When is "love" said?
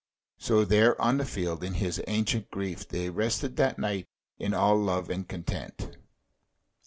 4.75-5.11